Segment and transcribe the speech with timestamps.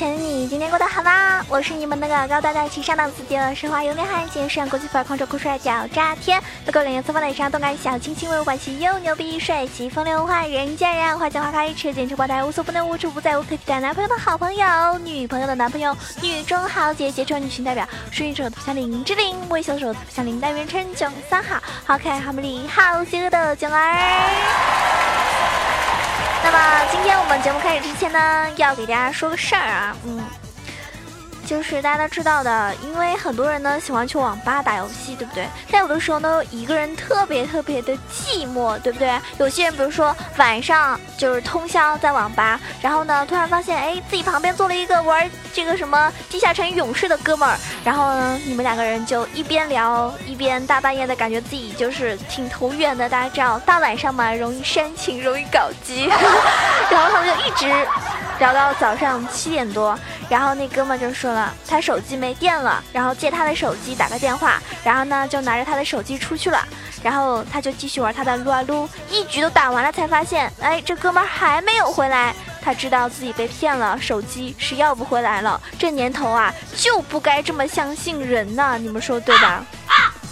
[0.00, 1.44] 亲爱的你，今天过得好吗？
[1.46, 13.78] 我是你们那个高大大气上档次的奢华有内涵、精神国际范儿、狂拽酷帅脚炸天、不够脸色放在上、动感小清新、温柔欢喜又牛逼、帅气风流坏人见人爱花见花开、车见车爆胎、无所不能、无处不在、无可替代。
[13.78, 24.79] 男朋友的好朋友、女朋友的男朋友、女中豪杰、杰出女性代表、顺应手头像林志玲、微笑手头像林黛元称囧三好、好可爱、好美丽、好邪恶的囧儿。
[26.52, 30.20] 那么今天我们节目开始之前呢，要给大家说个事儿啊，嗯。
[31.50, 35.48] 就是大家都知道的，因为很多人呢喜欢去网吧打游戏，对不对？
[35.68, 39.20] 但有的时候呢，一个人特别特别的寂寞，对不对？
[39.38, 53.08] 有些人比如说晚上就是通宵在网吧，然后呢突然发现，哎，自己旁边坐了一个玩这个什么地下城勇士的哥们儿，然后呢你们两个人就一边聊一边大半夜的感觉自己就是挺投缘的。
[53.08, 56.04] 大家知道大晚上嘛，容易煽情，容易搞基，
[56.92, 57.66] 然后他们就一直
[58.38, 59.98] 聊到早上七点多。
[60.30, 66.64] 然后那哥们就说了，他手机没电了，然后借他的手机打个电话，然后呢就拿着他的手机出去了，
[67.02, 79.66] 然后他就继续玩他的撸啊撸，一局都打完了才发现，哎，这哥们还没有回来，他知道自己被骗了，手机是要不回来了，这年头啊就不该这么相信人呢，你们说对吧？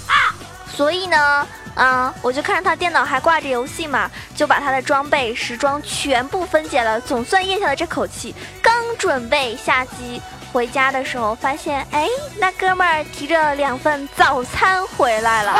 [0.72, 1.46] 所以呢。
[1.74, 2.12] 啊！
[2.22, 8.34] 我就看着他电脑还挂着游戏嘛，就把他的装备时装全部分解了，总算咽下了这口气。
[8.60, 10.20] 刚准备下机
[10.52, 15.55] 回家的时候，发现哎，那哥们儿提着两份早餐回来了。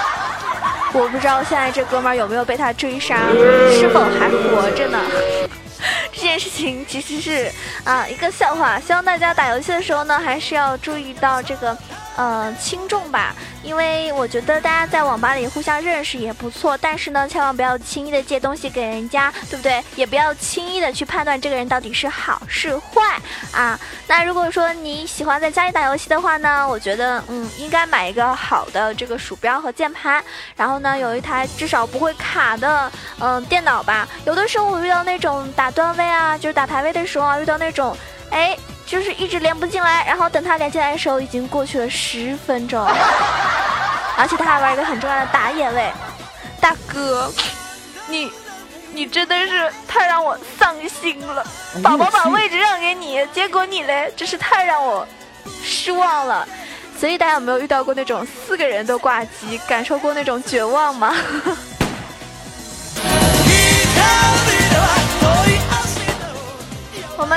[0.94, 3.16] 我不知道现在这哥们儿有没有被他追杀，
[3.70, 4.98] 是否还活着呢？
[6.12, 7.52] 这件事情其实是
[7.84, 11.76] 啊一个笑话，希望大家打游戏的时候呢，还是要注意到这个。
[12.16, 19.84] 呃，轻重吧，因为我觉得大家在网吧里互相认识也不错，但是呢，千万不要轻易的借东西给人家，对不对？
[19.96, 23.20] 也不要轻易的去判断这个人到底是好是坏
[23.52, 23.78] 啊。
[24.06, 30.24] 那如果说你喜欢在家里打游戏的话呢，我觉得，嗯，应该买一个好的这个鼠标和键盘，
[30.56, 32.90] 然后呢，有一台至少不会卡的，
[33.20, 34.08] 嗯，电脑吧。
[34.24, 37.94] 有的时候我遇到那种打段位啊，就是打排位的时候啊，遇到那种，
[38.30, 38.56] 哎。
[38.86, 42.80] 就是一直连不进来，然后等他连进来的时候，已经过去了十分钟，
[44.16, 45.90] 而且他还玩一个很重要的打野位。
[46.60, 47.30] 大哥，
[48.08, 48.30] 你，
[48.92, 51.44] 你真的是太让我丧心了。
[51.82, 55.06] 宝宝把位置让给你，结果你嘞，真是太让我
[55.62, 56.46] 失望了。
[56.98, 61.14] 所以大家有没有遇到过那种四个人都挂机，感受过那种绝望吗？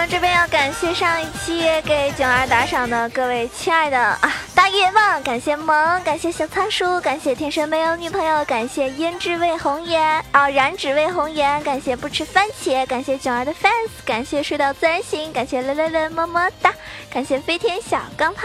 [0.10, 16.74] 这边要感谢上一期给囧儿打赏的各位亲爱的啊大爷们，感谢萌，感谢小仓鼠，感谢天生没有女朋友，感谢胭脂味红颜啊燃脂味红颜，感谢不吃番茄，感谢囧儿的 fans，感谢睡到自然醒，感谢乐乐乐么么哒，
[17.12, 18.44] 感谢飞天小钢炮。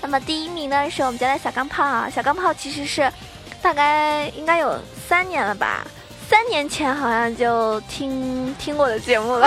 [0.00, 3.12] 那么第一名呢是我们家的小钢炮啊，小钢炮其实是
[3.60, 4.78] 大概应该有
[5.08, 5.84] 三年了吧。
[6.26, 9.46] 三年前好像就听听我的节目了，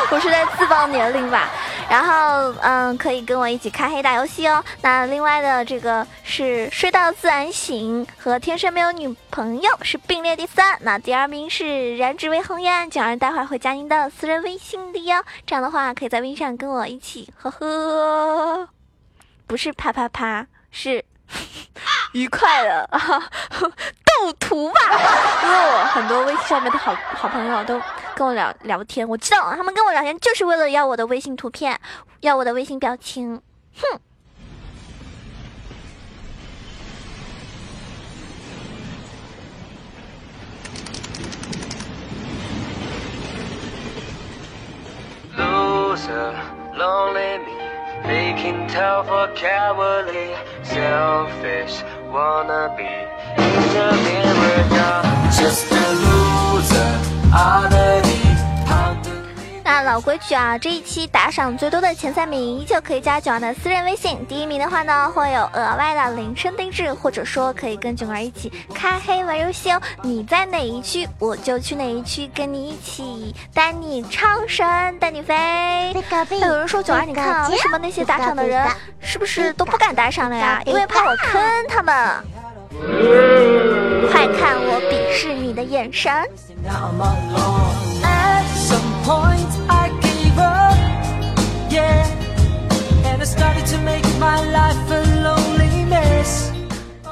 [0.10, 1.48] 我是在自报年龄吧。
[1.88, 4.62] 然后嗯，可以跟我一起开黑打游戏哦。
[4.80, 10.78] 那另外的这个是睡到自然醒和天生没有女朋友是并列第三。
[10.82, 15.22] 那第二名是燃脂为红颜，讲人待会儿会加您的私人微信的哟。
[15.44, 18.68] 这样的话可以在微信上跟我一起呵呵，
[19.48, 21.04] 不是啪啪啪，是。
[22.12, 24.80] 愉快的 斗图吧，
[25.44, 27.80] 因为我很多微信上面的好好朋友都
[28.20, 31.80] 跟我聊聊天，我知道他们跟我聊天就是为了要我的微信图片，
[32.20, 33.40] 要我的微信表情，
[33.74, 33.98] 哼。
[59.62, 64.18] 那老规矩啊，这一期打赏最多的前三名依旧可以加九儿的私人微信。
[64.26, 69.80] 第一名的话呢，会有额外的铃声定制，或者说可以跟九儿一起开黑玩游戏哦。
[70.02, 74.66] 你在哪一区，我就去哪一区，跟你一起带你超神，
[74.98, 75.34] 带你飞。
[76.28, 78.66] 那有人说九儿，你看啊，为什么那些打赏的人
[79.00, 80.60] 是不是都不敢打赏了呀？
[80.66, 81.94] 因为怕我坑他们。
[84.10, 86.12] 快看我鄙视你的眼神！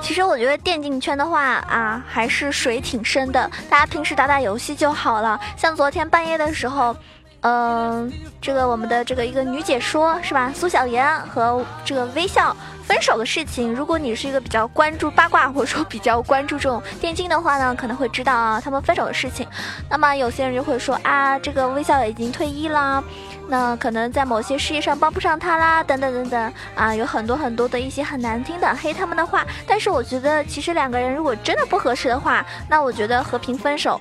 [0.00, 3.50] 其实我觉得电竞圈的话啊，还是水挺深的。
[3.68, 5.38] 大家平时打打游戏就好了。
[5.56, 6.94] 像昨天半夜的时候。
[7.42, 10.50] 嗯，这个我们的这个一个女解说是吧？
[10.52, 12.54] 苏小妍和这个微笑
[12.88, 19.46] 分手的事情，如果你是一个比较关注八卦或者说比较关注这种电竞的话呢，可能会知道啊他们分手的事情。
[19.90, 23.04] 那么有些人就会说啊，这个微笑已经退役了。
[23.50, 29.46] 那可能在某些事业上帮不上他啦，等等等等啊，有很多很多的一些很难听的黑他们的话。
[29.66, 33.98] 但是我觉得，其实两个人如果真的不合适的话，那我觉得和平分手，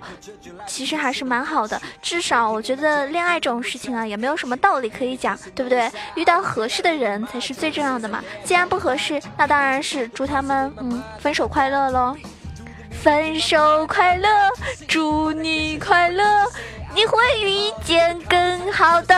[0.66, 1.81] 其实还是蛮好的。
[2.01, 5.90] 至少我觉得恋爱这种事情啊，也没有什么道理可以讲，对不对？
[6.16, 8.22] 遇到合适的人才是最重要的嘛。
[8.44, 12.15] 既然不合适，那当然是祝他们嗯分手快乐喽，
[12.91, 14.29] 分手快乐，
[14.88, 16.24] 祝你快乐。
[16.95, 19.15] 你会遇见更好的。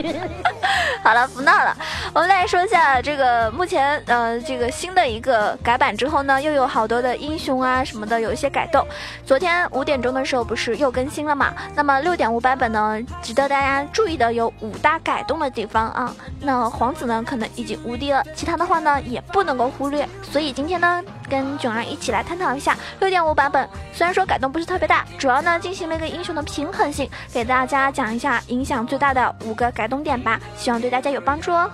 [1.04, 1.76] 好了，不闹了。
[2.12, 8.84] 我们来说一下这个目前呃这个新的一个改版之后呢，又有好多的英雄啊什么的有一些改动。
[9.24, 11.54] 昨天五点钟的时候不是又更新了嘛？
[11.76, 16.12] 那么六点五版本呢，值得大家注意的有五大改动的地方啊。
[16.40, 20.08] 那皇子呢可能已经无敌了，其他的话呢也不能够忽略。
[20.20, 23.68] 所以今天呢跟囧儿一起来探讨一下六点五版本。
[23.92, 26.70] 虽然说改动不是特别大，主要呢进行了一个英雄的平。
[26.72, 31.70] 衡性，给大家讲一下影响最大的五个改动点吧，希望对大家有帮助哦。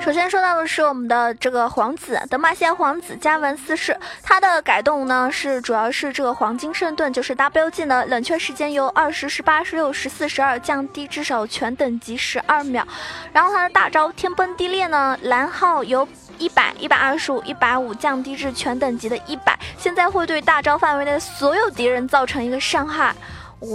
[0.00, 12.86] 首先说到的是我们的这个皇子德玛西亚皇子加文四世，他的改动呢是主要是这个黄金圣盾，就是 W 技能冷却时间由二十、十八、十六、十四、十二降低至少全等级十二秒。
[13.32, 23.14] 然后他的大招天崩地裂呢，蓝耗由一百、一百二十五、一百五降低至全等级的一百，现在会对大招范围内的所有敌人造成一个伤害。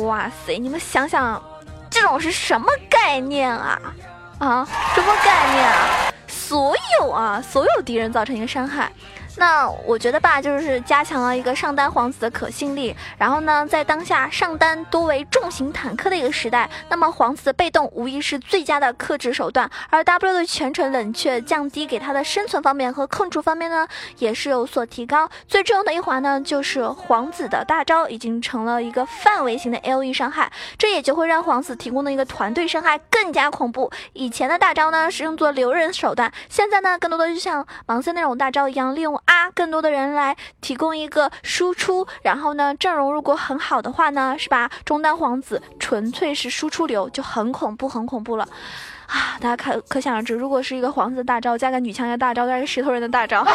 [0.04, 1.42] 哇塞，你们想想，
[1.90, 3.80] 这种是什么概念啊？
[4.40, 6.12] 啊，什么概念啊？
[6.28, 8.92] 所有啊，所有敌人造成一个伤害。
[9.36, 12.96] 那我觉得吧，就是加强了一个上单皇子的可信力。
[13.18, 19.70] 然后呢，在当下上单多为重型坦克的一个时代，那么皇子的被动无疑是最佳的克制手段。
[19.90, 23.88] 而 W 的全程冷却降低给他的生存方面和控制方面呢，
[24.20, 25.28] 也是有所提高。
[25.48, 33.92] 最重要的一环呢，就是皇子的大招已经成了一个范围型的 LE 伤害，这也就会让皇子提供的一个团队伤害更加恐怖。
[34.14, 39.20] 以前的大招呢是用作留人手段，现在呢更多的就像盲僧那种大招一样，利用。
[39.26, 44.70] 啊，更多的人来提供一个输出，然后呢，阵容如果很好的话呢，是吧？
[44.86, 48.48] 中单皇子纯粹是输出流，就很恐怖，很恐怖了
[49.08, 49.38] 啊！
[49.40, 53.46] 大家可可想而知，如果是一个皇子大招加个女枪的大招，加个石头人的大招，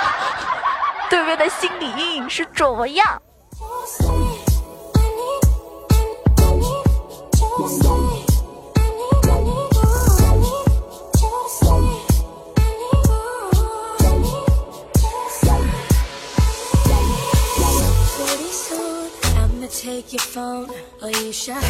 [1.10, 3.20] 对面的心理阴影是怎么样？
[21.40, 21.60] 下来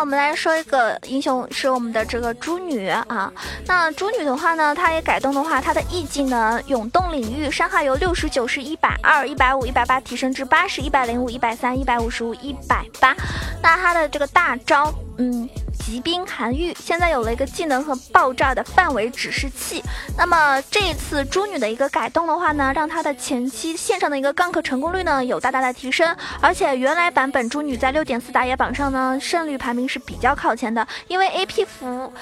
[0.00, 3.30] 我们来说一个英雄，是我们的这个猪女啊。
[3.66, 13.14] 那猪女的话呢，她也改动的话，她的 E 技能永动领域伤害由六十九、是一百二、一百五、一百八提升至八十、一百零五、一百三、一百五十五、一百八。
[13.62, 15.46] 那她的这个大招，嗯。
[15.86, 19.80] 骑兵韩愈现在有了一个技能和爆炸的范围指示器。
[20.18, 26.16] 那么这一次猪女的一个改动的话呢，让她的前期线上的一个 gank 成功率呢有大大的提升。
[26.40, 32.12] 而且原来版本猪女在六点四打野榜上呢胜率排名是比较靠前的，因为 A P 符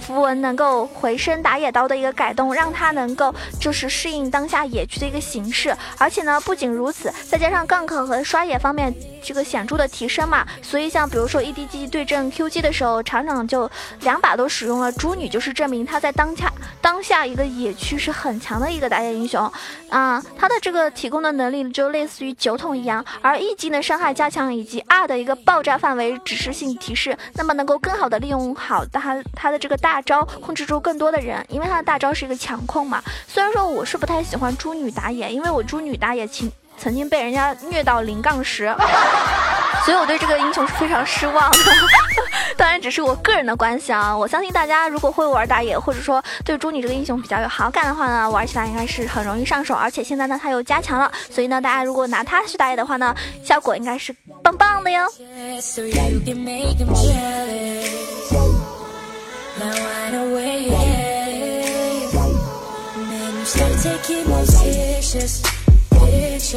[0.00, 5.76] 符文能够回升打野刀的一个改动，让她能够就是适应当下野区的一个形式。
[5.98, 13.01] 而且呢，不仅如此，再加上 gank 和刷野方面这个显著的提升嘛，所以像比如说 E D G 对阵 Q G 的时候。
[13.02, 19.50] 厂长就两把都使用了，猪女就是证明她在当下当下一个野区是很强的一个打野英雄
[19.88, 33.02] 啊，她的这个提供的能力就类似于酒桶一样，而 E 技能伤害加强以及 R 的一个爆炸范围指示性提示，那么能够更好的利用好他他的这个大招控制住更多的人，因为他的大招是一个强控嘛。
[33.26, 38.74] 虽然说我是不太喜欢猪女打野，因为我猪女打野曾曾经被人家虐到零杠十。
[39.84, 41.58] 所以我对这个英雄是非常失望的，
[42.56, 44.16] 当然只是我个人的关系啊。
[44.16, 49.74] 我相信大家如果会玩打野，或者说对猪女这个英雄比较有好感的话呢，玩起来应该是很容易上手。
[49.74, 55.04] 而且现在呢，它又加强了，所以呢，大家如果拿它去打野的话呢，效果应该是棒棒的哟。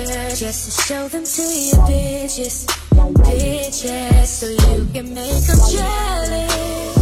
[0.03, 6.95] Just to show them to your bitches, bitches, so you can make them jealous.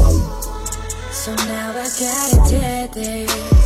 [1.12, 3.62] So now I gotta tell this.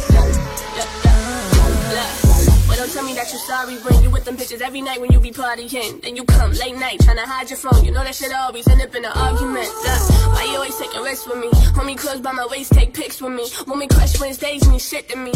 [2.77, 5.19] Don't tell me that you're sorry when you with them bitches every night when you
[5.19, 6.00] be partying.
[6.00, 7.84] Then you come late night trying to hide your phone.
[7.84, 9.67] You know that shit always end up in an argument.
[9.84, 9.98] Uh,
[10.29, 11.50] why you always taking risks with me?
[11.74, 13.50] Hold me close by my waist, take pics with me.
[13.65, 15.31] Want me crush Wednesdays, me shit to me.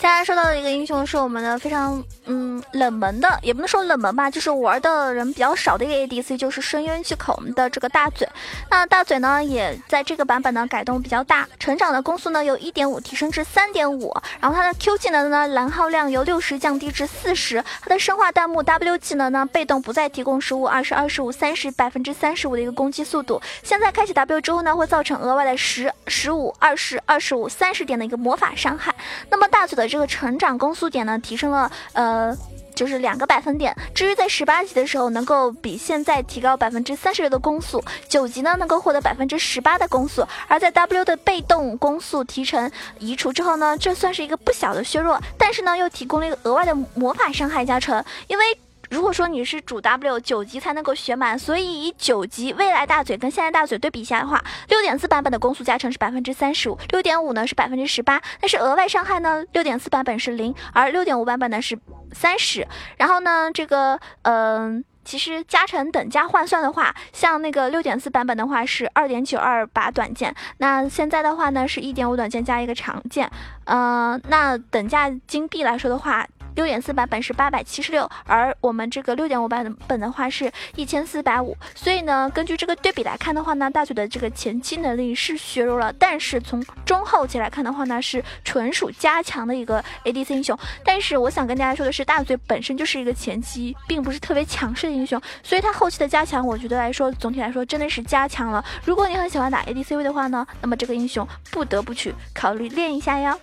[0.00, 8.28] 大家说到的一个英雄是我们的非常嗯冷门的，也不能说冷门吧，就是玩的人比较少的一个 ADC，就是深渊巨口的这个大嘴。
[8.68, 23.40] 那大嘴呢，也在这个版本呢改动比较大，成长的攻速呢由1.5提升至3.5，然后它的 Q 技能呢蓝耗量由60降低至四十，它的生化弹幕 W 技能呢，被动不再提供十五、二十、二十五、三十百分之三十五的一个攻击速度。
[23.62, 28.92] 现在开启 W 之后呢，会造成额外的十、十五、二十、二十五、三十点的一个魔法伤害。
[29.30, 32.36] 那么大嘴的这个成长攻速点呢，提升了呃。
[32.82, 33.72] 就是两个百分点。
[33.94, 40.26] 至于在十八级的时候，能够比现在提高百分之三十六的攻速；九级呢，能够获得百分之十八的攻速。
[40.48, 48.04] 而在 W 的被动攻速提成移除之后呢，这算是一个不小的削弱，但是呢，又提供了一个额外的魔法伤害加成。
[48.26, 48.44] 因为
[48.92, 61.78] 如果说你是主 W 九级才能够学满，所以以九级未来大嘴跟现在大嘴对比一下的话，六点四版本的攻速加成是百分之三十五，六点五呢是百分之十八，但是额外伤害呢，六点四版本是零，而六点五版本呢是
[62.12, 62.68] 三十。
[62.98, 73.30] 然后呢，这个嗯，其实加成等价换算的话，像那个六点四版本的话是二点九二把短剑，那现在的话呢是一点五短剑加一个长剑，
[73.64, 76.26] 嗯，那等价金币来说的话。
[76.54, 90.58] 六点四版本是八百七十六，而我们这个六点五版本的话是一千四百五，所以呢，根据这个对比来看的话呢，大嘴的这个前期能力是削弱了，但是从中后期来看的话呢，是纯属加强的一个 ADC 英雄。
[90.84, 98.64] 但是我想跟大家说的是，大嘴本身就是一个前期并不是特别强势的英雄，所以他后期的加强，我觉得来说总体来说真的是加强了。
[98.84, 103.36] 如果你很喜欢打 ADC 位的话呢，那么这个英雄不得不去考虑练一下呀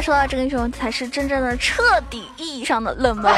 [0.00, 3.30] 说到这个英雄，才是真正的彻底意义上的冷门。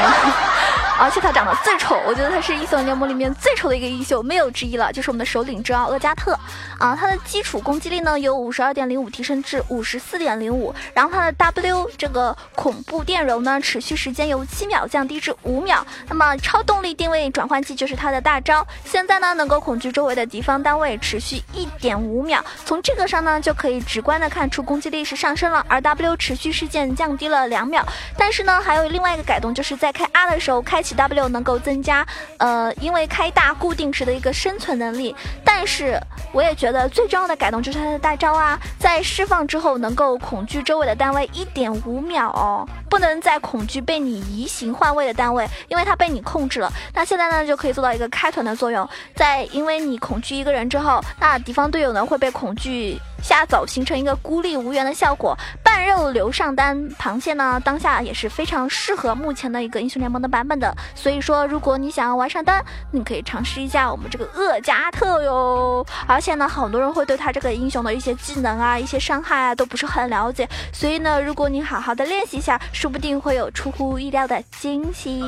[0.99, 4.93] 而且他长得最丑，我觉得他是英雄联盟里面最丑的一个英雄，没有之一了。
[4.93, 6.37] 就是我们的首领之傲厄加特
[6.77, 15.83] 啊，他的基础攻击力呢由五十二点零五提升至五十四点零五，然后他的 W 这个恐怖电容呢持续时间由七秒降低至五秒。
[16.07, 22.45] 那么超动力定位转换器就是他的大招，现在呢能够恐惧周围的敌方单位持续一点五秒。
[22.63, 27.83] 从这个上呢就可以直观的看出攻击力是上升了，而 W 持续事件降低了两秒。
[28.15, 30.90] 但是呢还有另外一个改动，就是在开 R 的时候开启。
[30.95, 32.05] W 能够增加，
[32.37, 35.99] 呃，因为开大固定时的一个生存能力，但是
[36.31, 46.71] 我也觉得最重要的改动就是它的大招啊，在释放之后能够恐惧周围的单位一点五秒哦，不能再恐惧被你移形换位的单位，因为它被你控制了。
[46.93, 52.99] 那现在呢就可以做到一个开团的作用，在因为你恐惧一个人之后，那敌方队友呢会被恐惧。
[53.21, 60.75] 下走形成一个孤立无援的效果，半肉流上单螃蟹呢，当下也是非常适合目前的一个英雄联盟的版本的。
[60.95, 65.85] 所以说，如果你想要玩上单，你可以尝试一下我们这个厄加特哟。
[66.07, 75.23] 而且呢，很多人会对他这个英雄的一些技能啊、一些伤害啊都不是很了解，所以呢，如果你好好的练习一下，说不定会有出乎意料的惊喜。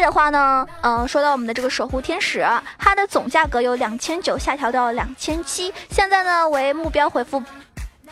[0.00, 2.46] 的话呢，嗯，说到我们的这个守护天使，
[2.78, 7.42] 它的总价格由两千九下调到两千七，现在呢为目标回复。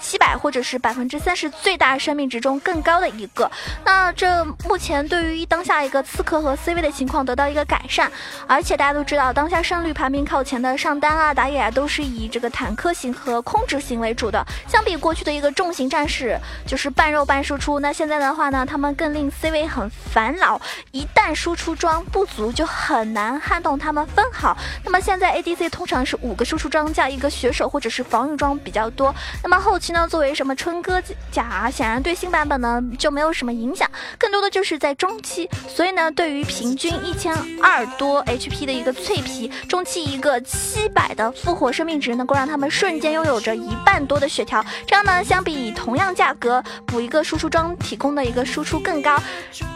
[0.00, 3.50] 七百或者是百分之三十最大生命值中更高的一个，
[3.84, 8.10] 那这目前对于当下一个刺客和 C 位的情况得到一个改善，
[8.46, 14.42] 而且大家都知道，当下胜率排名靠前的上单啊、打野啊，都是以这个坦克型和控制型为主的。
[14.66, 20.60] 相比过去的一个重型战士，就是半肉半输出，那现在的话呢，他们更令 C 位很烦恼，
[20.92, 24.56] 一旦输出装不足，就很难撼动他们分好。
[24.82, 29.89] 那么现在 ADC 通常是五个输出装加一个血手或者是防御装比较多，那么后期。
[29.90, 49.20] 那，作为什么春哥甲，显然对新版本呢就没有什么影响，更多的就是在中期，所以呢，对于平均一千二多 HP 的一个脆皮，中期一个七百的复活生命值，能够让他们瞬间拥有着一半多的血条，这样呢，相比同样价格补一个输出装提供的一个输出更高，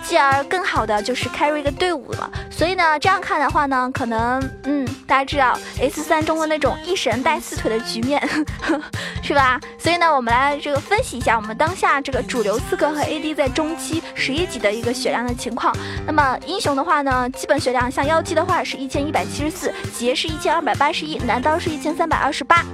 [0.04, 2.30] 继而更好的就是 carry 一个队伍了。
[2.50, 8.22] 所以呢，这样看的话呢，可能嗯，大家知道 S 三中的那种一神带四腿的局面，
[9.22, 9.60] 是吧？
[9.78, 15.74] 所以呢，我们来这个分析一下我们当下这个主流刺客和 AD 在中期十一级的一个血量的情况。
[16.06, 22.64] 那么英雄的话呢，基本血量像妖姬的话是一千一百七十四，杰是一千二百八十一，男刀是一千三百二十八，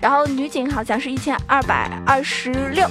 [0.00, 2.86] 然后女警好像是一千二百二十六。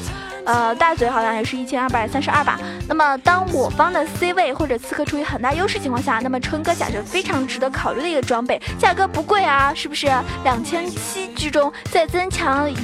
[0.46, 2.60] 呃，大嘴好像也是一千二百三十二吧。
[2.88, 10.08] 那么，当我方的 C 位或者刺客处于很大优势情况下，那么春哥甲是非常值得考虑的一个装备，价格不贵啊，是不是？
[10.44, 12.76] 两千七居中，在增强以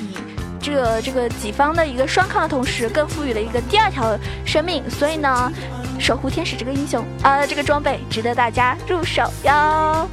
[0.62, 4.84] 这个这个己方的一个双抗的同时，更赋予了一个第二条生命。
[4.90, 5.52] 所以呢，
[6.00, 10.08] 守护天使这个英雄呃，这个装备值得大家入手哟。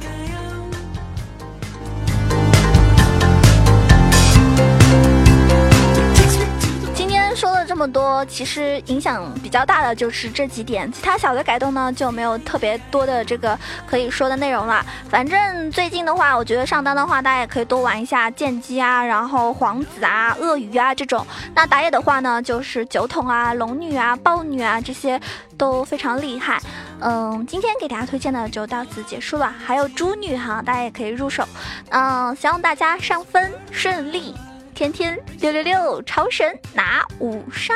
[7.75, 14.81] 这么多，其实影响比较大的就是这几点，其他小的改动呢就没有特别多的这个可以说的内容了。
[15.09, 21.27] 反正最近的话，我觉得上单的话，大家也可以多玩一下剑姬啊，然后皇子啊、鳄鱼啊这种。
[21.53, 25.19] 那打野的话呢，就是酒桶啊、龙女啊、豹女啊这些
[25.57, 26.57] 都非常厉害。
[27.01, 31.45] 嗯，今天给大家推荐的就到此结束了，还有猪女哈，大家也可以入手。
[31.89, 34.33] 嗯，希望大家上分顺利。
[34.75, 37.73] 天天六六六，超神拿五杀！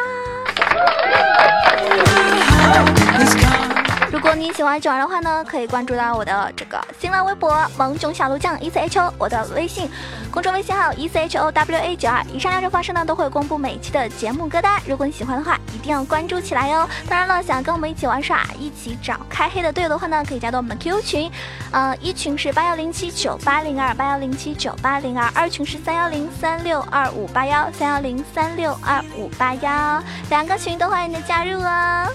[4.11, 9.87] 如果你喜欢九儿的话呢，可以关注到我的这个新浪微博“萌囧小鹿酱 E C H O”，我的微信
[10.31, 14.81] 公众微信号 E C H O W A 九二，以上两种方式呢都会公布每期的节目歌单。
[14.87, 16.89] 如果你喜欢的话，一定要关注起来哟。
[17.07, 21.31] 当然了，想跟我们一起玩耍、一起找开黑的队友的话呢，可以加到我们的 QQ 群，
[21.71, 32.07] 呃，一群是八幺零七九八零二，八幺零七九八零二，二群是三幺零三六二五八幺，三幺零三六二五八幺，两个群都欢迎你的加入哦。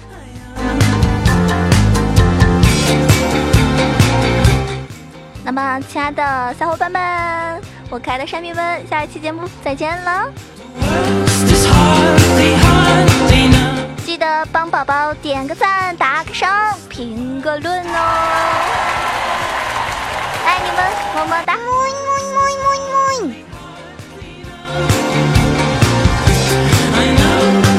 [5.46, 10.32] 那么，亲爱的小伙伴们，我可爱的山民们，下一期节目再见了！
[14.06, 16.50] 记得帮宝宝点个赞，打个赏，
[16.88, 17.98] 评个论哦！
[20.46, 20.78] 爱你们，
[21.14, 21.52] 么么哒！
[21.56, 21.68] 么么
[22.32, 22.72] 么么
[27.68, 27.73] 么。